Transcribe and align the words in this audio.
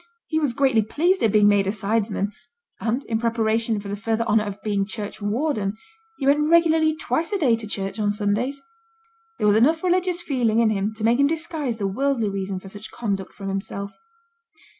He 0.25 0.39
was 0.39 0.55
greatly 0.55 0.81
pleased 0.81 1.21
at 1.21 1.31
being 1.31 1.47
made 1.47 1.67
a 1.67 1.71
sidesman; 1.71 2.31
and, 2.79 3.03
in 3.03 3.19
preparation 3.19 3.79
for 3.79 3.87
the 3.87 3.95
further 3.95 4.23
honour 4.23 4.45
of 4.45 4.59
being 4.63 4.83
churchwarden, 4.83 5.77
he 6.17 6.25
went 6.25 6.49
regularly 6.49 6.95
twice 6.95 7.31
a 7.31 7.37
day 7.37 7.55
to 7.57 7.67
church 7.67 7.99
on 7.99 8.09
Sundays. 8.11 8.59
There 9.37 9.45
was 9.45 9.55
enough 9.57 9.83
religious 9.83 10.19
feeling 10.23 10.57
in 10.57 10.71
him 10.71 10.91
to 10.95 11.03
make 11.03 11.19
him 11.19 11.27
disguise 11.27 11.77
the 11.77 11.85
worldly 11.85 12.29
reason 12.29 12.59
for 12.59 12.67
such 12.67 12.89
conduct 12.89 13.33
from 13.35 13.49
himself. 13.49 13.95